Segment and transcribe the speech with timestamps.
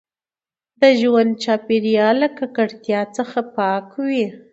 [0.81, 4.25] د ژوند چاپیریال له ککړتیا څخه پاک وي.